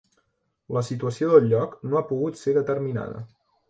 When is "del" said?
1.35-1.47